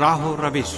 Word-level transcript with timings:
راہ 0.00 0.26
و 0.26 0.36
روش۔ 0.36 0.74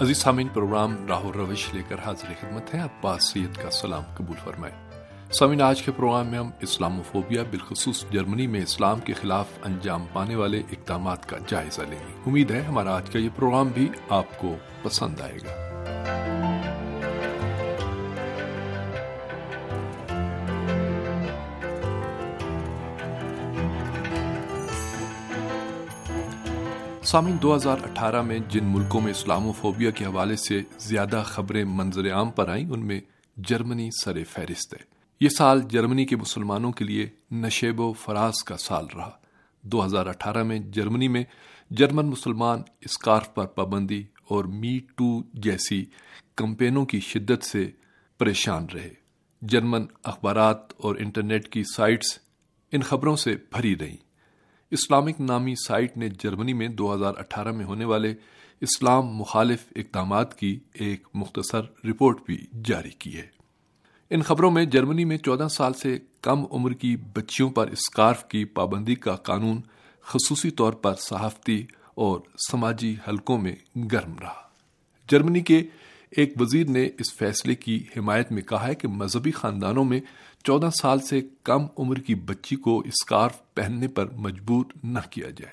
عزیز 0.00 0.18
سامعین، 0.18 0.48
پروگرام 0.48 1.06
راہ 1.06 1.24
و 1.24 1.32
روش 1.32 1.74
لے 1.74 1.82
کر 1.88 1.96
حاضر 2.06 2.32
خدمت 2.40 2.74
ہے 2.74 2.80
عباس 2.80 3.24
سید 3.24 3.56
کا 3.56 3.70
سلام 3.70 4.02
قبول 4.16 4.36
فرمائے 4.44 4.72
سامعین، 5.32 5.62
آج 5.62 5.82
کے 5.82 5.92
پروگرام 5.92 6.26
میں 6.26 6.38
ہم 6.38 6.50
اسلام 6.60 7.00
و 7.00 7.02
فوبیا 7.12 7.42
بالخصوص 7.42 8.04
جرمنی 8.10 8.46
میں 8.46 8.62
اسلام 8.62 9.00
کے 9.00 9.12
خلاف 9.12 9.46
انجام 9.62 10.06
پانے 10.12 10.36
والے 10.36 10.58
اقدامات 10.58 11.28
کا 11.28 11.36
جائزہ 11.46 11.80
لیں 11.80 12.08
گے۔ 12.08 12.14
امید 12.26 12.50
ہے 12.50 12.60
ہمارا 12.60 12.96
آج 12.96 13.10
کا 13.10 13.18
یہ 13.18 13.28
پروگرام 13.36 13.68
بھی 13.68 13.88
آپ 14.08 14.38
کو 14.38 14.56
پسند 14.82 15.20
آئے 15.20 15.36
گا۔ 15.36 15.69
سامعین، 27.04 27.36
دو 27.42 27.54
ہزار 27.54 27.76
اٹھارہ 27.82 28.22
میں 28.22 28.38
جن 28.48 28.64
ملکوں 28.64 29.00
میں 29.00 29.10
اسلام 29.10 29.46
و 29.46 29.52
فوبیا 29.52 29.90
کے 29.90 30.04
حوالے 30.04 30.36
سے 30.36 30.62
زیادہ 30.78 31.22
خبریں 31.26 31.64
منظر 31.64 32.12
عام 32.12 32.30
پر 32.30 32.48
آئیں، 32.48 32.70
ان 32.70 32.80
میں 32.80 33.00
جرمنی 33.36 33.88
سر 34.04 34.24
فہرست 34.24 34.74
ہے۔ 34.74 34.78
یہ 35.20 35.28
سال 35.28 35.60
جرمنی 35.68 36.04
کے 36.04 36.16
مسلمانوں 36.16 36.72
کے 36.72 36.84
لیے 36.84 37.08
نشیب 37.30 37.80
و 37.80 37.92
فراز 37.92 38.44
کا 38.44 38.56
سال 38.56 38.86
رہا۔ 38.96 39.10
دو 39.62 39.84
ہزار 39.84 40.06
اٹھارہ 40.06 40.42
میں 40.42 40.58
جرمنی 40.58 41.08
میں 41.08 41.24
جرمن 41.70 42.06
مسلمان 42.06 42.62
اسکارف 42.80 43.34
پر 43.34 43.46
پابندی 43.46 44.02
اور 44.30 44.44
می 44.44 44.78
ٹو 44.96 45.22
جیسی 45.34 45.84
کمپینوں 46.36 46.86
کی 46.86 47.00
شدت 47.00 47.44
سے 47.44 47.70
پریشان 48.18 48.66
رہے۔ 48.74 48.90
جرمن 49.42 49.86
اخبارات 50.04 50.72
اور 50.76 50.96
انٹرنیٹ 50.96 51.48
کی 51.48 51.62
سائٹس 51.76 52.18
ان 52.72 52.80
خبروں 52.80 53.16
سے 53.16 53.36
بھری 53.52 53.78
رہیں۔ 53.78 53.96
اسلامک 54.70 55.20
نامی 55.20 55.54
سائٹ 55.66 55.96
نے 55.96 56.08
جرمنی 56.08 56.52
میں 56.52 56.68
دو 56.68 56.94
ہزار 56.94 57.14
اٹھارہ 57.16 57.52
میں 57.52 57.64
ہونے 57.64 57.84
والے 57.84 58.14
اسلام 58.60 59.06
مخالف 59.06 59.64
اقدامات 59.76 60.38
کی 60.38 60.60
ایک 60.72 61.08
مختصر 61.14 61.86
رپورٹ 61.86 62.18
بھی 62.26 62.46
جاری 62.64 62.90
کی 62.90 63.16
ہے۔ 63.16 63.26
ان 64.10 64.22
خبروں 64.22 64.50
میں 64.50 64.64
جرمنی 64.64 65.04
میں 65.04 65.18
چودہ 65.18 65.48
سال 65.48 65.72
سے 65.72 65.98
کم 66.20 66.44
عمر 66.50 66.72
کی 66.72 66.96
بچیوں 66.96 67.50
پر 67.50 67.68
اسکارف 67.68 68.28
کی 68.28 68.44
پابندی 68.44 68.94
کا 68.94 69.16
قانون 69.16 69.60
خصوصی 70.00 70.50
طور 70.50 70.72
پر 70.72 70.94
صحافتی 70.94 71.66
اور 72.00 72.20
سماجی 72.50 72.96
حلقوں 73.08 73.38
میں 73.38 73.56
گرم 73.92 74.18
رہا۔ 74.18 74.48
جرمنی 75.10 75.40
کے 75.40 75.62
ایک 76.10 76.32
وزیر 76.40 76.66
نے 76.66 76.88
اس 76.98 77.14
فیصلے 77.14 77.54
کی 77.54 77.84
حمایت 77.96 78.32
میں 78.32 78.42
کہا 78.42 78.66
ہے 78.66 78.74
کہ 78.74 78.88
مذہبی 78.88 79.30
خاندانوں 79.30 79.84
میں 79.84 80.00
چودہ 80.44 80.68
سال 80.80 80.98
سے 80.98 81.20
کم 81.42 81.66
عمر 81.78 81.96
کی 81.96 82.14
بچی 82.14 82.56
کو 82.56 82.80
اسکارف 82.80 83.54
پہننے 83.54 83.88
پر 83.88 84.10
مجبور 84.10 84.64
نہ 84.84 84.98
کیا 85.10 85.30
جائے۔ 85.30 85.52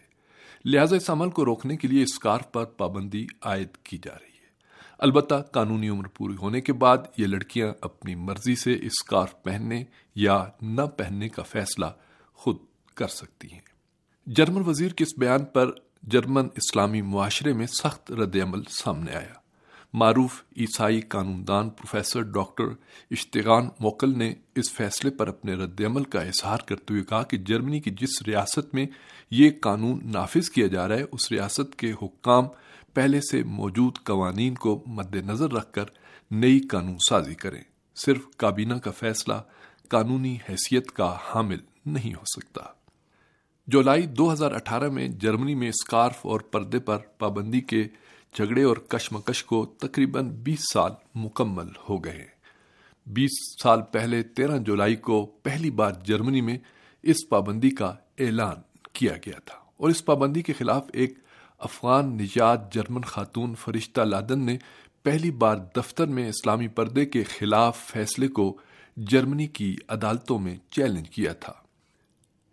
لہذا 0.65 0.95
اس 0.95 1.09
عمل 1.09 1.29
کو 1.29 1.45
روکنے 1.45 1.77
کے 1.77 1.87
لیے 1.87 2.03
اسکارف 2.03 2.51
پر 2.51 2.65
پابندی 2.65 3.27
عائد 3.41 3.77
کی 3.83 3.97
جا 3.97 4.13
رہی 4.13 4.37
ہے۔ 4.41 4.49
البتہ 4.97 5.35
قانونی 5.35 5.89
عمر 5.89 6.07
پوری 6.07 6.35
ہونے 6.35 6.61
کے 6.61 6.73
بعد 6.73 6.97
یہ 7.17 7.27
لڑکیاں 7.27 7.73
اپنی 7.81 8.15
مرضی 8.15 8.55
سے 8.55 8.73
اسکارف 8.81 9.43
پہننے 9.43 9.83
یا 10.15 10.45
نہ 10.61 10.81
پہننے 10.81 11.29
کا 11.29 11.41
فیصلہ 11.41 11.85
خود 12.33 12.57
کر 12.95 13.07
سکتی 13.07 13.47
ہیں۔ 13.51 13.59
جرمن 14.25 14.61
وزیر 14.65 14.91
کے 14.91 15.03
اس 15.03 15.17
بیان 15.17 15.45
پر 15.45 15.71
جرمن 16.07 16.47
اسلامی 16.55 17.01
معاشرے 17.01 17.53
میں 17.53 17.67
سخت 17.67 18.11
رد 18.11 18.35
عمل 18.35 18.63
سامنے 18.69 19.11
آیا۔ 19.11 19.33
معروف 19.93 20.43
عیسائی 20.57 21.01
قانون 21.01 21.47
دان 21.47 21.69
پروفیسر 21.69 22.21
ڈاکٹر 22.21 22.63
اشتغان 23.11 23.69
موکل 23.79 24.17
نے 24.17 24.33
اس 24.55 24.71
فیصلے 24.71 25.11
پر 25.11 25.27
اپنے 25.27 25.53
رد 25.53 25.81
عمل 25.81 26.03
کا 26.03 26.21
اظہار 26.21 26.57
کرتے 26.65 26.93
ہوئے 26.93 27.03
کہا 27.03 27.23
کہ 27.23 27.37
جرمنی 27.37 27.79
کی 27.79 27.91
جس 27.91 28.21
ریاست 28.27 28.75
میں 28.75 28.85
یہ 29.31 29.49
قانون 29.61 29.99
نافذ 30.03 30.49
کیا 30.49 30.67
جا 30.67 30.87
رہا 30.87 30.95
ہے، 30.95 31.05
اس 31.11 31.31
ریاست 31.31 31.75
کے 31.75 31.91
حکام 31.91 32.45
پہلے 32.93 33.19
سے 33.21 33.43
موجود 33.43 33.97
قوانین 34.03 34.55
کو 34.55 34.83
مد 34.87 35.15
نظر 35.15 35.51
رکھ 35.51 35.71
کر 35.71 35.85
نئی 36.31 36.59
قانون 36.59 36.97
سازی 37.09 37.35
کریں۔ 37.35 37.61
صرف 37.95 38.21
کابینہ 38.37 38.73
کا 38.73 38.91
فیصلہ 38.91 39.33
قانونی 39.89 40.37
حیثیت 40.49 40.91
کا 40.91 41.17
حامل 41.25 41.59
نہیں 41.85 42.13
ہو 42.13 42.23
سکتا۔ 42.25 42.76
جولائی 43.67 44.05
دو 44.05 44.33
ہزار 44.33 44.51
اٹھارہ 44.51 44.89
میں 44.89 45.07
جرمنی 45.07 45.55
میں 45.55 45.69
اسکارف 45.69 46.25
اور 46.25 46.39
پردے 46.39 46.79
پر 46.79 46.97
پابندی 46.97 47.61
کے 47.61 47.87
جھگڑے 48.33 48.63
اور 48.63 48.77
کشمکش 48.77 49.43
کو 49.43 49.65
تقریباً 49.65 50.29
بیس 50.29 50.59
سال 50.73 50.91
مکمل 51.15 51.67
ہو 51.89 52.03
گئے۔ 52.03 52.25
بیس 53.05 53.63
سال 53.63 53.81
پہلے 53.81 54.23
تیرہ 54.23 54.57
جولائی 54.57 54.95
کو 54.95 55.25
پہلی 55.25 55.71
بار 55.71 55.91
جرمنی 56.03 56.41
میں 56.41 56.57
اس 57.03 57.29
پابندی 57.29 57.69
کا 57.69 57.95
اعلان 58.19 58.55
کیا 58.93 59.13
گیا 59.13 59.39
تھا۔ 59.45 59.57
اور 59.77 59.89
اس 59.89 60.05
پابندی 60.05 60.41
کے 60.41 60.53
خلاف 60.53 60.85
ایک 60.93 61.19
افغان 61.59 62.17
نجات 62.17 62.73
جرمن 62.73 63.01
خاتون 63.01 63.55
فرشتہ 63.55 64.01
لادن 64.01 64.45
نے 64.45 64.57
پہلی 65.03 65.31
بار 65.31 65.55
دفتر 65.55 66.05
میں 66.05 66.29
اسلامی 66.29 66.67
پردے 66.67 67.05
کے 67.05 67.23
خلاف 67.23 67.77
فیصلے 67.77 68.27
کو 68.27 68.57
جرمنی 68.97 69.47
کی 69.47 69.75
عدالتوں 69.87 70.39
میں 70.39 70.57
چیلنج 70.71 71.09
کیا 71.09 71.33
تھا۔ 71.33 71.53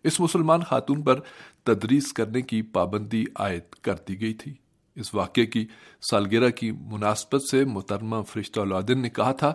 اس 0.05 0.21
مسلمان 0.21 0.61
خاتون 0.61 1.03
پر 1.03 1.21
تدریس 1.63 2.13
کرنے 2.13 2.43
کی 2.43 2.63
پابندی 2.63 3.25
عائد 3.37 3.75
کر 3.75 3.95
دی 4.09 4.21
گئی 4.21 4.35
تھی۔ 4.35 4.55
اس 4.95 5.15
واقعے 5.15 5.47
کی 5.47 5.67
سالگرہ 6.11 6.51
کی 6.51 6.71
مناسبت 6.71 7.43
سے 7.51 7.65
محترمہ 7.65 8.23
فرشتہ 8.23 8.61
العدن 8.61 9.01
نے 9.01 9.11
کہا 9.11 9.33
تھا، 9.33 9.55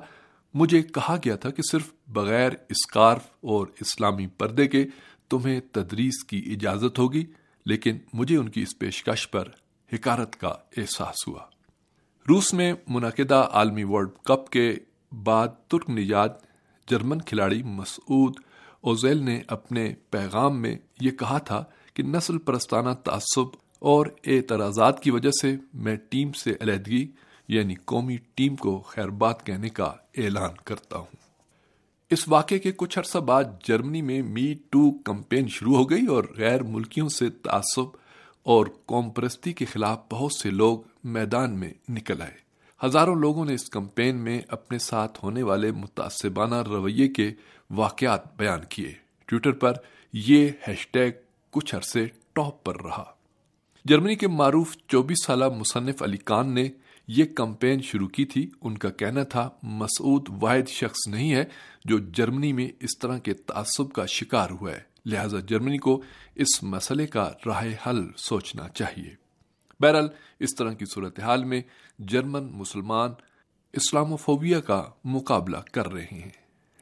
مجھے 0.54 0.82
کہا 0.82 1.16
گیا 1.26 1.36
تھا 1.36 1.50
کہ 1.50 1.62
صرف 1.72 1.94
بغیر 2.08 2.52
اسکارف 2.70 3.28
اور 3.42 3.68
اسلامی 3.82 4.28
پردے 4.28 4.68
کے 4.68 4.86
تمہیں 5.30 5.60
تدریس 5.72 6.24
کی 6.24 6.44
اجازت 6.46 7.00
ہوگی، 7.00 7.26
لیکن 7.66 7.98
مجھے 8.14 8.38
ان 8.38 8.50
کی 8.50 8.62
اس 8.62 8.80
پیشکش 8.80 9.32
پر 9.32 9.50
حکارت 9.94 10.36
کا 10.36 10.54
احساس 10.78 11.28
ہوا۔ 11.28 11.46
روس 12.30 12.54
میں 12.54 12.74
منعقدہ 12.88 13.48
عالمی 13.52 13.84
ورلڈ 13.84 14.10
کپ 14.24 14.50
کے 14.50 14.76
بعد 15.24 15.48
ترک 15.68 15.90
نجات 15.90 16.32
جرمن 16.88 17.22
کھلاڑی 17.22 17.64
مسعود 17.64 18.36
اوزیل 18.82 19.24
نے 19.24 19.42
اپنے 19.48 19.94
پیغام 20.10 20.62
میں 20.62 20.78
یہ 21.02 21.12
کہا 21.12 21.38
تھا 21.38 21.64
کہ 21.94 22.04
نسل 22.04 22.38
پرستانہ 22.38 22.90
تعصب 22.90 23.46
اور 23.80 24.06
اعتراضات 24.26 25.04
کی 25.04 25.12
وجہ 25.12 25.30
سے 25.42 25.56
میں 25.74 25.96
ٹیم 25.96 26.32
سے 26.32 26.54
علیحدگی 26.62 27.08
یعنی 27.48 27.76
قومی 27.86 28.18
ٹیم 28.36 28.56
کو 28.56 28.80
خیر 28.80 29.08
بات 29.08 29.46
کہنے 29.46 29.70
کا 29.70 29.94
اعلان 30.18 30.54
کرتا 30.64 30.98
ہوں۔ 30.98 31.16
اس 32.10 32.30
واقعے 32.30 32.60
کے 32.60 32.72
کچھ 32.76 33.00
عرصہ 33.00 33.18
بعد 33.18 33.44
جرمنی 33.64 34.02
میں 34.02 34.22
می 34.22 34.54
ٹو 34.70 34.92
کمپین 34.92 35.48
شروع 35.48 35.76
ہو 35.76 35.90
گئی 35.90 36.06
اور 36.06 36.24
غیر 36.38 36.64
ملکیوں 36.64 37.10
سے 37.10 37.30
تعصب 37.30 37.86
اور 38.44 38.66
قوم 38.86 39.10
پرستی 39.10 39.54
کے 39.54 39.66
خلاف 39.66 40.00
بہت 40.12 40.34
سے 40.34 40.50
لوگ 40.50 40.80
میدان 41.04 41.60
میں 41.60 41.74
نکل 41.90 42.22
آئے۔ 42.22 42.49
ہزاروں 42.86 43.16
لوگوں 43.16 43.46
نے 43.46 43.54
اس 43.54 43.70
کمپین 43.70 44.16
میں 44.16 44.42
اپنے 44.48 44.78
ساتھ 44.78 45.20
ہونے 45.24 45.44
والے 45.44 45.72
متعصبانہ 45.72 46.56
رویے 46.56 47.08
کے 47.08 47.34
واقعات 47.70 48.38
بیان 48.38 48.60
کیے۔ 48.70 48.94
ٹویٹر 49.26 49.52
پر 49.52 49.74
یہ 50.14 50.50
ہیش 50.68 50.88
ٹیگ 50.88 51.12
کچھ 51.50 51.76
عرصے 51.76 52.06
ٹاپ 52.34 52.64
پر 52.64 52.82
رہا۔ 52.82 53.04
جرمنی 53.86 54.16
کے 54.16 54.28
معروف 54.28 54.78
چوبیس 54.88 55.26
سالہ 55.26 55.46
مصنف 55.50 56.04
علی 56.04 56.18
کان 56.18 56.54
نے 56.54 56.70
یہ 57.08 57.26
کمپین 57.36 57.82
شروع 57.82 58.08
کی 58.08 58.26
تھی۔ 58.26 58.50
ان 58.62 58.78
کا 58.78 58.90
کہنا 58.90 59.24
تھا، 59.24 59.50
مسعود 59.64 60.26
واحد 60.42 60.70
شخص 60.70 61.08
نہیں 61.08 61.32
ہے 61.32 61.44
جو 61.86 61.98
جرمنی 61.98 62.54
میں 62.54 62.68
اس 62.80 63.00
طرح 63.02 63.18
کے 63.18 63.34
تعصب 63.34 63.92
کا 63.92 64.06
شکار 64.06 64.50
ہوا 64.50 64.72
ہے۔ 64.72 64.82
لہذا 65.06 65.40
جرمنی 65.40 65.78
کو 65.78 66.02
اس 66.36 66.64
مسئلے 66.64 67.08
کا 67.08 67.32
راہ 67.46 67.68
حل 67.88 68.08
سوچنا 68.18 68.70
چاہیے۔ 68.70 69.29
بہرحال، 69.82 70.08
اس 70.40 70.56
طرح 70.56 70.74
کی 70.74 70.86
صورتحال 70.86 71.44
میں 71.44 71.62
جرمن 72.00 72.44
مسلمان 72.52 73.10
اسلام 73.74 74.14
و 74.14 74.16
فوبیا 74.16 74.60
کا 74.60 74.84
مقابلہ 75.04 75.58
کر 75.72 75.92
رہے 75.92 76.08
ہیں۔ 76.12 76.30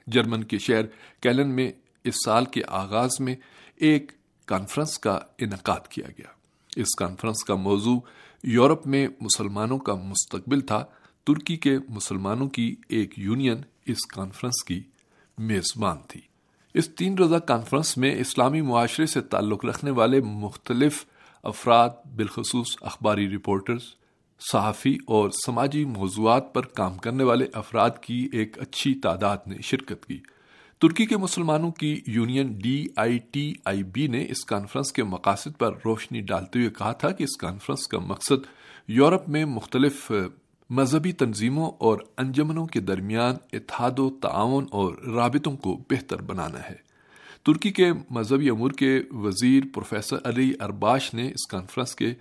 جرمن 0.07 0.43
کے 0.43 0.57
شہر 0.57 0.85
کیلن 1.21 1.55
میں 1.55 1.71
اس 2.03 2.15
سال 2.25 2.45
کے 2.45 2.61
آغاز 2.67 3.09
میں 3.19 3.35
ایک 3.75 4.11
کانفرنس 4.45 4.99
کا 4.99 5.19
انعقاد 5.37 5.87
کیا 5.87 6.07
گیا۔ 6.17 6.27
اس 6.75 6.95
کانفرنس 6.97 7.43
کا 7.43 7.55
موضوع 7.55 7.99
یورپ 8.43 8.87
میں 8.87 9.07
مسلمانوں 9.21 9.77
کا 9.77 9.95
مستقبل 9.95 10.61
تھا۔ 10.61 10.85
ترکی 11.23 11.55
کے 11.55 11.77
مسلمانوں 11.89 12.49
کی 12.49 12.75
ایک 12.87 13.19
یونین 13.19 13.57
اس 13.85 14.05
کانفرنس 14.05 14.63
کی 14.63 14.81
میزبان 15.37 15.97
تھی۔ 16.07 16.21
اس 16.73 16.89
تین 16.89 17.17
روزہ 17.17 17.35
کانفرنس 17.35 17.97
میں 17.97 18.15
اسلامی 18.15 18.61
معاشرے 18.61 19.05
سے 19.05 19.21
تعلق 19.21 19.65
رکھنے 19.65 19.91
والے 19.91 20.21
مختلف 20.21 21.05
افراد، 21.47 21.89
بالخصوص 22.15 22.77
اخباری 22.81 23.35
رپورٹرز، 23.35 23.81
صحافی 24.51 24.97
اور 25.07 25.29
سماجی 25.29 25.85
موضوعات 25.85 26.53
پر 26.53 26.61
کام 26.61 26.97
کرنے 26.97 27.23
والے 27.23 27.45
افراد 27.53 27.89
کی 28.01 28.29
ایک 28.33 28.59
اچھی 28.59 28.93
تعداد 28.93 29.37
نے 29.47 29.57
شرکت 29.61 30.05
کی۔ 30.05 30.19
ترکی 30.79 31.05
کے 31.05 31.17
مسلمانوں 31.17 31.71
کی 31.71 32.01
union 32.07 32.53
D 32.53 32.87
I 32.95 33.19
T 33.31 33.53
I 33.65 33.83
B 33.83 34.07
نے 34.07 34.25
اس 34.29 34.45
کانفرنس 34.45 34.91
کے 34.91 35.03
مقاصد 35.03 35.57
پر 35.57 35.73
روشنی 35.85 36.21
ڈالتے 36.21 36.59
ہوئے 36.59 36.69
کہا 36.69 36.91
تھا 36.91 37.11
کہ 37.11 37.23
اس 37.23 37.37
کانفرنس 37.37 37.87
کا 37.87 37.99
مقصد 37.99 38.45
یورپ 38.87 39.29
میں 39.29 39.45
مختلف 39.45 40.11
مذہبی 40.69 41.11
تنظیموں 41.11 41.71
اور 41.77 41.97
انجمنوں 42.17 42.65
کے 42.65 42.79
درمیان 42.79 43.35
اتحاد 43.53 43.99
و 43.99 44.09
تعاون 44.09 44.65
اور 44.71 44.97
رابطوں 44.97 45.57
کو 45.57 45.83
بہتر 45.89 46.21
بنانا 46.21 46.59
ہے۔ 46.59 46.86
ترکی 47.47 47.71
کے 47.71 47.91
مذہبی 48.09 48.49
امور 48.49 48.71
کے 48.71 49.01
وزیر 49.11 49.63
پروفیسر 49.73 50.15
علی 50.23 50.53
ارباش 50.59 51.13
نے 51.13 51.27
اس 51.27 51.47
کانفرنس 51.47 51.95
کے 51.95 52.13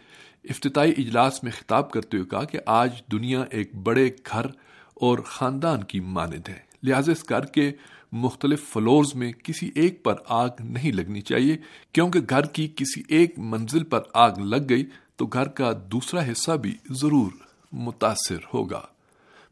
افتتاحی 0.44 0.90
اجلاس 0.98 1.42
میں 1.42 1.52
خطاب 1.52 1.90
کرتے 1.90 2.16
ہوئے 2.16 2.28
کہا 2.28 2.44
کہ 2.44 2.58
آج 2.66 2.90
دنیا 3.12 3.44
ایک 3.50 3.74
بڑے 3.74 4.10
گھر 4.32 4.46
اور 4.94 5.18
خاندان 5.18 5.84
کی 5.84 6.00
مانند 6.00 6.48
ہے۔ 6.48 6.58
لہذا 6.82 7.12
اس 7.12 7.28
گھر 7.28 7.40
کے 7.40 7.72
مختلف 8.12 8.68
فلورز 8.68 9.14
میں 9.14 9.32
کسی 9.32 9.70
ایک 9.74 10.02
پر 10.02 10.14
آگ 10.26 10.48
نہیں 10.60 10.92
لگنی 10.92 11.20
چاہیے۔ 11.20 11.56
کیونکہ 11.92 12.20
گھر 12.30 12.42
کی 12.42 12.68
کسی 12.76 13.02
ایک 13.08 13.38
منزل 13.38 13.84
پر 13.84 14.00
آگ 14.14 14.32
لگ 14.38 14.68
گئی 14.68 14.84
تو 15.16 15.26
گھر 15.26 15.48
کا 15.48 15.72
دوسرا 15.92 16.32
حصہ 16.32 16.52
بھی 16.52 16.74
ضرور 16.90 17.30
متاثر 17.72 18.38
ہوگا۔ 18.54 18.82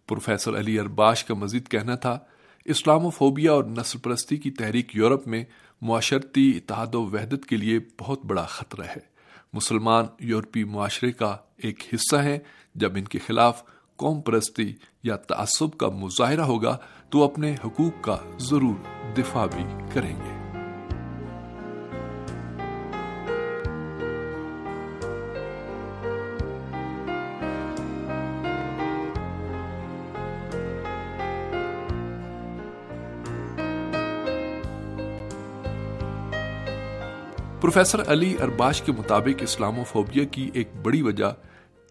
پروفیسر 0.07 0.59
علی 0.59 0.79
ارباش 0.79 1.25
کا 1.25 1.35
مزید 1.35 1.69
کہنا 1.69 1.95
تھا 1.95 2.19
اسلام 2.65 3.07
و 3.07 3.11
فوبیا 3.11 3.53
اور 3.53 3.65
نسل 3.65 3.99
پرستی 3.99 4.37
کی 4.37 4.51
تحریک 4.51 4.97
یورپ 4.97 5.29
میں 5.29 5.45
معاشرتی 5.81 6.53
اتحاد 6.57 6.95
و 6.95 7.03
وحدت 7.03 7.47
کے 7.47 7.57
لیے 7.57 7.79
بہت 8.01 8.25
بڑا 8.25 8.45
خطرہ 8.45 8.85
ہے۔ 8.85 9.15
مسلمان 9.53 10.05
یورپی 10.19 10.65
معاشرے 10.65 11.13
کا 11.13 11.37
ایک 11.57 11.95
حصہ 11.95 12.17
ہیں۔ 12.17 12.39
جب 12.75 12.93
ان 12.97 13.05
کے 13.05 13.19
خلاف 13.19 13.63
قوم 13.97 14.21
پرستی 14.21 14.75
یا 15.03 15.17
تعصب 15.17 15.79
کا 15.79 15.89
مظاہرہ 15.89 16.41
ہوگا 16.41 16.79
تو 17.11 17.25
اپنے 17.25 17.55
حقوق 17.65 18.05
کا 18.05 18.17
ضرور 18.39 18.75
دفاع 19.19 19.47
بھی 19.47 19.65
کریں 19.93 20.17
گے۔ 20.17 20.34
پروفیسر 37.65 38.13
علی 38.13 38.37
ارباش 38.43 38.83
کے 38.83 38.93
مطابق 38.93 39.43
اسلام 39.43 39.79
و 39.79 39.85
فوبیا 39.85 40.25
کی 40.25 40.51
ایک 40.55 40.69
بڑی 40.83 41.03
وجہ 41.03 41.35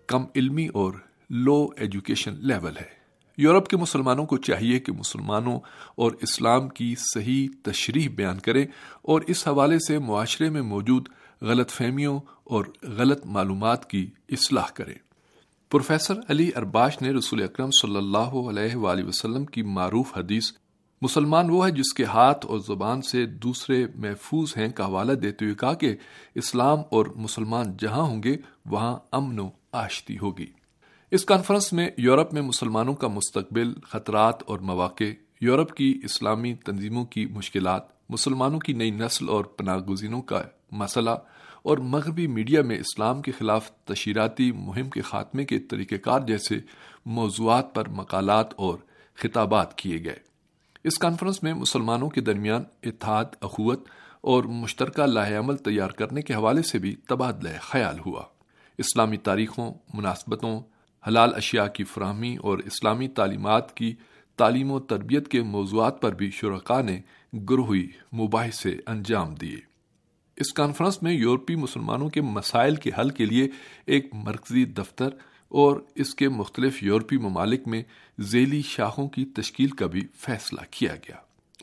کم 0.07 0.25
علمی 0.35 0.67
اور 0.73 0.93
لو 1.29 1.67
ایجوکیشن 1.77 2.35
لیول 2.39 2.77
ہے۔ 2.77 2.85
یورپ 3.37 3.67
کے 3.67 3.77
مسلمانوں 3.77 4.25
کو 4.25 4.37
چاہیے 4.37 4.79
کہ 4.79 4.91
مسلمانوں 4.91 5.59
اور 5.95 6.11
اسلام 6.21 6.69
کی 6.69 6.95
صحیح 7.13 7.47
تشریح 7.63 8.09
بیان 8.15 8.39
کریں 8.39 8.65
اور 9.01 9.21
اس 9.27 9.47
حوالے 9.47 9.79
سے 9.79 9.99
معاشرے 9.99 10.49
میں 10.49 10.61
موجود 10.61 11.09
غلط 11.41 11.69
فہمیوں 11.69 12.19
اور 12.43 12.65
غلط 12.83 13.25
معلومات 13.25 13.89
کی 13.89 14.09
اصلاح 14.29 14.67
کریں۔ 14.73 14.95
پروفیسر 15.69 16.13
علی 16.29 16.51
ارباش 16.55 17.01
نے 17.01 17.09
رسول 17.09 17.43
اکرم 17.43 17.69
صلی 17.81 17.97
اللہ 17.97 18.17
علیہ 18.17 18.75
وآلہ 18.75 19.03
وسلم 19.03 19.45
کی 19.45 19.61
معروف 19.61 20.17
حدیث 20.17 20.51
مسلمان 21.03 21.49
وہ 21.49 21.65
ہے 21.65 21.71
جس 21.71 21.93
کے 21.93 22.03
ہاتھ 22.03 22.45
اور 22.45 22.59
زبان 22.59 23.01
سے 23.01 23.25
دوسرے 23.25 23.87
محفوظ 23.95 24.53
ہیں 24.57 24.67
کا 24.67 24.85
حوالہ 24.85 25.11
دیتے 25.11 25.45
ہوئے 25.45 25.55
کہا 25.55 25.73
کہ 25.73 25.95
اسلام 26.35 26.79
اور 26.91 27.05
مسلمان 27.15 27.65
جہاں 27.79 28.01
ہوں 28.01 28.23
گے، 28.23 28.37
وہاں 28.65 28.97
امن 29.11 29.39
و 29.39 29.49
آشتی 29.71 30.17
ہوگی۔ 30.17 30.45
اس 31.11 31.25
کانفرنس 31.25 31.73
میں 31.73 31.89
یورپ 31.97 32.33
میں 32.33 32.41
مسلمانوں 32.41 32.93
کا 32.93 33.07
مستقبل، 33.07 33.73
خطرات 33.83 34.43
اور 34.45 34.59
مواقع، 34.59 35.03
یورپ 35.41 35.73
کی 35.75 35.99
اسلامی 36.03 36.53
تنظیموں 36.53 37.05
کی 37.05 37.25
مشکلات، 37.25 37.81
مسلمانوں 38.09 38.59
کی 38.59 38.73
نئی 38.73 38.91
نسل 38.91 39.29
اور 39.29 39.45
پناہ 39.45 39.77
گزینوں 39.77 40.21
کا 40.21 40.41
مسئلہ 40.71 41.15
اور 41.63 41.77
مغربی 41.77 42.27
میڈیا 42.27 42.61
میں 42.61 42.79
اسلام 42.79 43.21
کے 43.21 43.31
خلاف 43.31 43.71
تشہیراتی 43.71 44.51
مہم 44.51 44.89
کے 44.89 45.01
خاتمے 45.01 45.45
کے 45.45 45.59
طریقہ 45.59 45.95
کار 45.95 46.19
جیسے 46.19 46.59
موضوعات 47.05 47.75
پر 47.75 47.89
مقالات 47.89 48.53
اور 48.53 48.77
خطابات 49.15 49.77
کیے 49.77 50.03
گئے۔ 50.05 50.32
اس 50.83 50.97
کانفرنس 50.97 51.43
میں 51.43 51.53
مسلمانوں 51.53 52.09
کے 52.09 52.21
درمیان 52.21 52.63
اتحاد، 52.83 53.25
اخوت 53.41 53.87
اور 54.21 54.43
مشترکہ 54.43 55.05
لاہ 55.05 55.39
عمل 55.39 55.57
تیار 55.57 55.89
کرنے 55.89 56.21
کے 56.21 56.33
حوالے 56.33 56.61
سے 56.61 56.79
بھی 56.79 56.95
تبادلہ 56.95 57.49
خیال 57.61 57.99
ہوا۔ 58.05 58.23
اسلامی 58.77 59.17
تاریخوں، 59.17 59.73
مناسبتوں، 59.93 60.61
حلال 61.07 61.35
اشیاء 61.35 61.67
کی 61.67 61.83
فراہمی 61.83 62.37
اور 62.37 62.57
اسلامی 62.57 63.07
تعلیمات 63.07 63.75
کی 63.75 63.95
تعلیم 64.35 64.71
و 64.71 64.79
تربیت 64.79 65.27
کے 65.27 65.41
موضوعات 65.41 66.01
پر 66.01 66.11
بھی 66.11 66.29
شرکا 66.31 66.81
نے 66.81 67.01
گروہی 67.49 67.87
مباحثے 68.13 68.77
انجام 68.87 69.35
دیے۔ 69.35 69.57
اس 70.35 70.53
کانفرنس 70.53 71.03
میں 71.03 71.11
یورپی 71.11 71.55
مسلمانوں 71.55 72.09
کے 72.09 72.21
مسائل 72.21 72.75
کے 72.75 72.91
حل 72.99 73.09
کے 73.09 73.25
لیے 73.25 73.47
ایک 73.85 74.09
مرکزی 74.13 74.65
دفتر 74.65 75.09
اور 75.53 75.77
اس 75.95 76.15
کے 76.15 76.29
مختلف 76.29 76.83
یورپی 76.83 77.17
ممالک 77.17 77.67
میں 77.67 77.83
ذیلی 78.19 78.61
شاخوں 78.61 79.07
کی 79.07 79.25
تشکیل 79.25 79.69
کا 79.69 79.85
بھی 79.85 80.01
فیصلہ 80.15 80.59
کیا 80.71 80.95
گیا۔ 80.95 81.15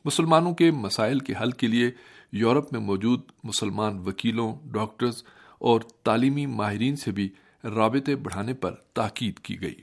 مسلمانوں 0.04 0.54
کے 0.54 0.70
مسائل 0.70 1.18
کے 1.18 1.32
حل 1.42 1.50
کے 1.50 1.66
لیے 1.66 1.90
یورپ 2.32 2.72
میں 2.72 2.80
موجود 2.80 3.20
مسلمان 3.44 3.98
وکیلوں، 3.98 4.54
ڈاکٹرز 4.64 5.22
اور 5.58 5.80
تعلیمی 5.80 6.46
ماہرین 6.46 6.96
سے 6.96 7.10
بھی 7.10 7.28
رابطے 7.64 8.16
بڑھانے 8.16 8.54
پر 8.54 8.74
تاکید 8.92 9.38
کی 9.38 9.60
گئی۔ 9.60 9.74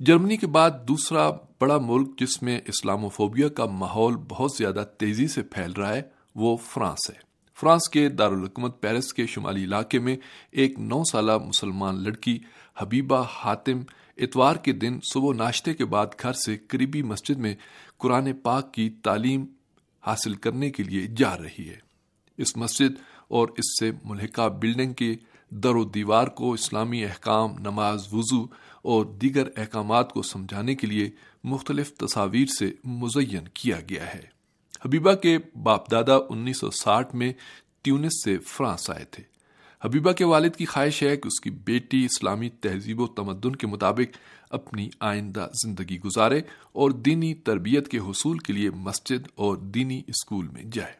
جرمنی 0.00 0.36
کے 0.36 0.46
بعد 0.46 0.70
دوسرا 0.88 1.30
بڑا 1.30 1.78
ملک 1.78 2.20
جس 2.20 2.42
میں 2.42 2.60
اسلام 2.66 3.04
و 3.04 3.08
فوبیا 3.08 3.48
کا 3.48 3.64
ماحول 3.64 4.16
بہت 4.28 4.50
زیادہ 4.58 4.84
تیزی 4.98 5.28
سے 5.28 5.42
پھیل 5.42 5.72
رہا 5.72 5.94
ہے، 5.94 6.02
وہ 6.34 6.56
فرانس 6.56 7.10
ہے۔ 7.10 7.28
فرانس 7.60 7.88
کے 7.88 8.08
دارالحکومت 8.08 8.80
پیرس 8.80 9.12
کے 9.12 9.26
شمالی 9.26 9.64
علاقے 9.64 9.98
میں 9.98 10.16
ایک 10.50 10.78
نو 10.78 11.02
سالہ 11.12 11.32
مسلمان 11.38 12.02
لڑکی 12.02 12.38
حبیبہ 12.78 13.24
حاتم 13.30 13.80
اتوار 14.16 14.56
کے 14.56 14.72
دن 14.72 14.98
صبح 15.12 15.34
ناشتے 15.34 15.74
کے 15.74 15.84
بعد 15.84 16.06
گھر 16.22 16.32
سے 16.32 16.56
قریبی 16.56 17.02
مسجد 17.02 17.38
میں 17.38 17.54
قرآن 17.98 18.32
پاک 18.32 18.74
کی 18.74 18.90
تعلیم 18.90 19.46
حاصل 20.00 20.34
کرنے 20.34 20.70
کے 20.70 20.82
لیے 20.82 21.06
جا 21.06 21.38
رہی 21.38 21.68
ہے۔ 21.68 21.76
اس 22.38 22.56
مسجد 22.56 23.00
اور 23.28 23.48
اس 23.48 23.80
سے 23.80 23.90
ملحقہ 24.04 24.48
بلڈنگ 24.48 24.92
کے 24.92 25.14
در 25.50 25.74
و 25.74 25.84
دیوار 25.84 26.26
کو 26.26 26.52
اسلامی 26.52 27.04
احکام، 27.04 27.52
نماز، 27.58 28.12
وضو 28.12 28.44
اور 28.82 29.06
دیگر 29.06 29.48
احکامات 29.56 30.12
کو 30.12 30.22
سمجھانے 30.22 30.74
کے 30.74 30.86
لیے 30.86 31.10
مختلف 31.44 31.94
تصاویر 31.94 32.46
سے 32.58 32.72
مزین 32.84 33.48
کیا 33.54 33.80
گیا 33.88 34.14
ہے۔ 34.14 34.22
حبیبہ 34.84 35.14
کے 35.14 35.38
باپ 35.62 35.90
دادا 35.90 36.16
انیس 36.28 36.58
سو 36.58 36.70
ساٹھ 36.70 37.14
میں 37.14 37.32
ٹیونس 37.82 38.24
سے 38.24 38.38
فرانس 38.38 38.90
آئے 38.90 39.04
تھے۔ 39.04 39.37
حبیبہ 39.84 40.12
کے 40.12 40.24
والد 40.24 40.56
کی 40.56 40.64
خواہش 40.64 41.02
ہے 41.02 41.16
کہ 41.16 41.26
اس 41.26 41.40
کی 41.40 41.50
بیٹی 41.50 42.04
اسلامی 42.04 42.48
تہذیب 42.48 43.00
و 43.00 43.06
تمدن 43.06 43.56
کے 43.56 43.66
مطابق 43.66 44.16
اپنی 44.50 44.88
آئندہ 45.00 45.48
زندگی 45.64 46.00
گزارے 46.00 46.40
اور 46.72 46.90
دینی 46.90 47.34
تربیت 47.34 47.88
کے 47.88 47.98
حصول 47.98 48.38
کے 48.38 48.52
لیے 48.52 48.70
مسجد 48.70 49.28
اور 49.34 49.56
دینی 49.56 50.02
اسکول 50.06 50.48
میں 50.48 50.62
جائے۔ 50.72 50.92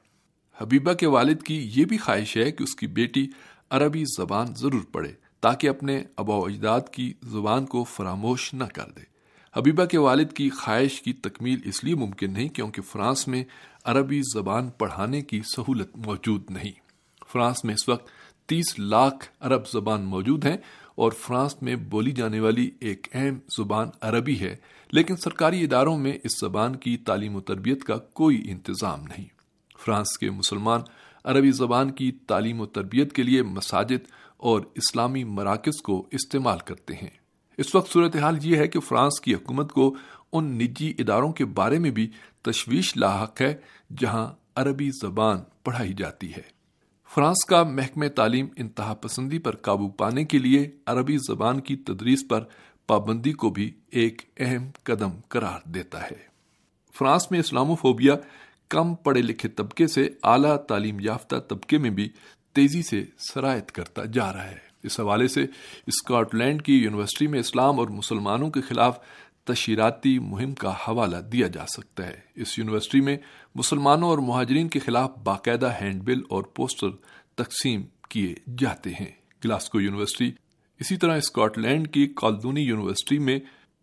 حبیبہ 0.57 0.93
کے 0.93 1.07
والد 1.07 1.43
کی 1.43 1.71
یہ 1.75 1.85
بھی 1.85 1.99
خواہش 1.99 2.37
ہے 2.37 2.53
کہ 2.53 2.63
اس 2.63 2.77
کی 2.77 2.87
بیٹی 2.87 3.27
عربی 3.71 4.05
زبان 4.05 4.47
ضرور 4.57 4.83
پڑھے 4.93 5.13
تاکہ 5.41 5.69
اپنے 5.69 6.05
ابا 6.17 6.35
و 6.35 6.45
اجداد 6.45 6.81
کی 6.93 7.13
زبان 7.23 7.67
کو 7.67 7.85
فراموش 7.85 8.55
نہ 8.55 8.65
کر 8.65 8.91
دے۔ 8.97 9.03
حبیبہ 9.57 9.85
کے 9.85 9.99
والد 9.99 10.33
کی 10.33 10.51
خواہش 10.51 11.03
کی 11.03 11.13
تکمیل 11.13 11.61
اس 11.65 11.85
لیے 11.85 11.95
ممکن 11.95 12.33
نہیں 12.33 12.49
کیونکہ 12.49 12.83
فرانس 12.83 13.29
میں 13.29 13.45
عربی 13.85 14.21
زبان 14.35 14.71
پڑھانے 14.71 15.21
کی 15.21 15.41
سہولت 15.57 15.97
موجود 15.97 16.51
نہیں۔ 16.51 16.73
فرانس 17.33 17.65
میں 17.65 17.75
اس 17.75 17.89
وقت 17.89 18.09
تیس 18.49 18.79
لاکھ 18.79 19.29
عرب 19.41 19.69
زبان 19.69 20.03
موجود 20.03 20.45
ہیں 20.45 20.57
اور 20.95 21.13
فرانس 21.13 21.63
میں 21.63 21.77
بولی 21.77 22.11
جانے 22.11 22.41
والی 22.41 22.71
ایک 22.81 23.09
اہم 23.13 23.39
زبان 23.59 23.89
عربی 24.01 24.41
ہے، 24.41 24.57
لیکن 24.91 25.17
سرکاری 25.17 25.65
اداروں 25.65 25.99
میں 25.99 26.13
اس 26.25 26.41
زبان 26.41 26.77
کی 26.77 26.97
تعلیم 26.97 27.37
و 27.37 27.41
تربیت 27.41 27.85
کا 27.85 27.97
کوئی 27.97 28.51
انتظام 28.51 29.01
نہیں۔ 29.01 29.25
فرانس 29.79 30.19
کے 30.19 30.31
مسلمان 30.31 30.81
عربی 31.25 31.51
زبان 31.51 31.91
کی 31.91 32.13
تعلیم 32.13 32.61
و 32.61 32.67
تربیت 32.67 33.13
کے 33.13 33.23
لیے 33.23 33.43
مساجد 33.43 34.11
اور 34.37 34.61
اسلامی 34.75 35.25
مراکز 35.25 35.83
کو 35.83 36.07
استعمال 36.11 36.59
کرتے 36.59 36.95
ہیں۔ 36.95 37.11
اس 37.59 37.75
وقت 37.75 37.93
صورتحال 37.93 38.37
یہ 38.43 38.57
ہے 38.57 38.69
کہ 38.69 38.81
فرانس 38.81 39.21
کی 39.21 39.35
حکومت 39.35 39.73
کو 39.73 39.97
ان 40.33 40.45
نجی 40.45 40.95
اداروں 40.99 41.33
کے 41.33 41.45
بارے 41.45 41.79
میں 41.79 41.91
بھی 41.91 42.11
تشویش 42.43 42.97
لاحق 42.97 43.41
ہے، 43.41 43.57
جہاں 43.99 44.33
عربی 44.55 44.91
زبان 44.91 45.39
پڑھائی 45.65 45.93
جاتی 45.93 46.33
ہے۔ 46.33 46.58
فرانس 47.15 47.45
کا 47.45 47.63
محکمہ 47.63 48.09
تعلیم 48.09 48.47
انتہا 48.57 48.95
پسندی 48.95 49.39
پر 49.39 49.57
قابو 49.57 49.89
پانے 49.89 50.25
کے 50.25 50.39
لیے 50.39 50.71
عربی 50.87 51.17
زبان 51.17 51.61
کی 51.61 51.77
تدریس 51.77 52.25
پر 52.29 52.45
پابندی 52.87 53.33
کو 53.33 53.51
بھی 53.51 53.71
ایک 53.91 54.23
اہم 54.37 54.71
قدم 54.83 55.11
قرار 55.29 55.69
دیتا 55.69 56.03
ہے۔ 56.03 56.17
فرانس 56.99 57.31
میں 57.31 57.41
اسلام 57.41 57.75
فوبیا 57.75 58.15
کم 58.69 58.95
پڑھے 58.95 59.23
لکھے 59.23 59.49
طبقے 59.49 59.87
سے 59.87 60.11
اعلیٰ 60.23 60.57
تعلیم 60.57 61.01
یافتہ 61.01 61.37
طبقے 61.37 61.79
میں 61.79 61.91
بھی 61.91 62.09
تیزی 62.53 62.83
سے 62.83 63.05
سرایت 63.19 63.73
کرتا 63.73 64.05
جا 64.05 64.33
رہا 64.33 64.51
ہے۔ 64.51 64.69
اس 64.83 65.01
حوالے 65.01 65.29
سے 65.29 65.47
اسکاٹ 65.87 66.35
لینڈ 66.35 66.63
کی 66.63 66.77
یونیورسٹی 66.77 67.27
میں 67.27 67.41
اسلام 67.41 67.79
اور 67.79 67.89
مسلمانوں 67.89 68.51
کے 68.51 68.61
خلاف 68.61 68.99
تشہیراتی 69.49 70.19
مہم 70.19 70.55
کا 70.55 70.71
حوالہ 70.71 71.17
دیا 71.17 71.47
جا 71.47 71.67
سکتا 71.67 72.07
ہے۔ 72.07 72.21
اس 72.35 72.59
یونیورسٹی 72.59 73.01
میں 73.01 73.17
مسلمانوں 73.55 74.09
اور 74.09 74.19
مہاجرین 74.19 74.69
کے 74.69 74.79
خلاف 74.79 75.11
باقاعدہ 75.25 75.73
ہینڈ 75.81 76.03
بل 76.03 76.21
اور 76.29 76.43
پوسٹر 76.43 76.89
تقسیم 77.35 77.83
کیے 78.09 78.35
جاتے 78.59 78.91
ہیں۔ 78.91 79.13
گلاسکو 79.45 79.81
یونیورسٹی، 79.81 80.33
اسی 80.81 80.97
طرح 80.97 81.17
اسکاٹ 81.17 81.59
لینڈ 81.59 81.93
کی 81.93 82.13
کالدونی 82.17 82.61
یونیورسٹی 82.61 83.19
میں 83.19 83.39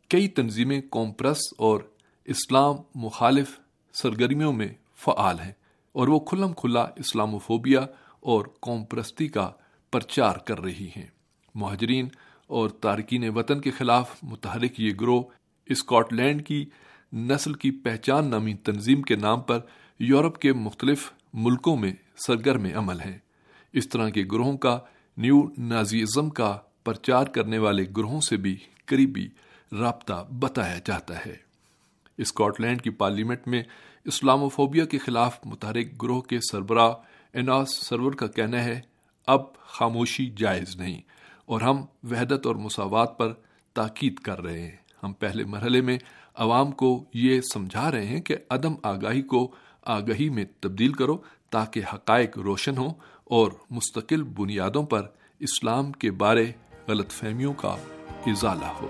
کئی 0.07 0.27
تنظیمیں 0.27 0.81
قوم 0.89 1.11
اور 1.57 1.79
اسلام 2.25 2.75
مخالف 2.95 3.59
سرگرمیوں 3.93 4.53
میں 4.53 4.67
فعال 4.95 5.39
ہیں 5.39 5.51
اور 5.91 6.07
وہ 6.07 6.19
کھلم 6.19 6.53
کھلا 6.53 6.81
اسلام 6.81 7.37
فوبیا 7.37 7.81
اور 8.19 8.45
قومپرستی 8.59 9.27
کا 9.27 9.51
پرچار 9.91 10.35
کر 10.35 10.59
رہی 10.59 10.89
ہیں۔ 10.97 11.07
مہاجرین 11.55 12.07
اور 12.47 12.69
تارکین 12.69 13.29
وطن 13.29 13.61
کے 13.61 13.71
خلاف 13.71 14.15
متحرک 14.23 14.79
یہ 14.79 14.91
گروہ 15.01 15.23
اسکاٹ 15.65 16.13
لینڈ 16.13 16.47
کی 16.47 16.65
نسل 17.13 17.53
کی 17.53 17.71
پہچان 17.71 18.27
نامی 18.27 18.53
تنظیم 18.53 19.01
کے 19.01 19.15
نام 19.15 19.41
پر 19.41 19.59
یورپ 19.99 20.37
کے 20.37 20.53
مختلف 20.53 21.11
ملکوں 21.33 21.77
میں 21.77 21.93
سرگرم 22.17 22.65
عمل 22.75 22.99
ہیں 22.99 23.17
اس 23.73 23.89
طرح 23.89 24.09
کے 24.09 24.23
گروہوں 24.31 24.57
کا 24.57 24.79
نیو 25.17 25.41
نازیزم 25.57 26.29
کا 26.29 26.57
پرچار 26.83 27.25
کرنے 27.25 27.57
والے 27.57 27.85
گروہوں 27.97 28.21
سے 28.21 28.37
بھی 28.37 28.55
قریبی 28.85 29.27
رابطہ 29.71 30.27
بتایا 30.39 30.79
جاتا 30.85 31.25
ہے۔ 31.25 31.35
اسکاٹ 32.17 32.61
لینڈ 32.61 32.81
کی 32.81 32.89
پارلیمنٹ 32.89 33.47
میں 33.47 33.63
اسلام 34.05 34.43
و 34.43 34.49
فوبیا 34.49 34.85
کے 34.85 34.97
خلاف 34.97 35.39
متحرک 35.45 36.03
گروہ 36.03 36.21
کے 36.21 36.39
سربراہ 36.51 36.93
اناس 37.33 37.77
سرور 37.77 38.13
کا 38.13 38.27
کہنا 38.27 38.63
ہے، 38.63 38.81
اب 39.27 39.57
خاموشی 39.57 40.29
جائز 40.37 40.75
نہیں 40.75 41.01
اور 41.45 41.61
ہم 41.61 41.77
وحدت 42.03 42.45
اور 42.45 42.55
مساوات 42.55 43.17
پر 43.17 43.33
تاکید 43.73 44.15
کر 44.15 44.41
رہے 44.41 44.61
ہیں۔ 44.61 44.84
ہم 45.03 45.13
پہلے 45.13 45.43
مرحلے 45.43 45.81
میں 45.81 45.97
عوام 46.35 46.71
کو 46.71 47.03
یہ 47.13 47.41
سمجھا 47.53 47.91
رہے 47.91 48.05
ہیں 48.05 48.21
کہ 48.21 48.35
عدم 48.49 48.73
آگاہی 48.83 49.21
کو 49.21 49.51
آگہی 49.81 50.29
میں 50.29 50.45
تبدیل 50.59 50.93
کرو 50.93 51.17
تاکہ 51.49 51.81
حقائق 51.93 52.37
روشن 52.37 52.77
ہوں 52.77 52.93
اور 53.23 53.51
مستقل 53.71 54.23
بنیادوں 54.23 54.83
پر 54.83 55.01
اسلام 55.39 55.91
کے 55.91 56.11
بارے 56.11 56.51
غلط 56.87 57.11
فہمیوں 57.11 57.53
کا 57.53 57.75
ازالہ 58.25 58.65
ہو۔ 58.65 58.87